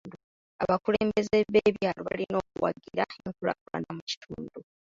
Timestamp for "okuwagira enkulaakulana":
2.43-3.89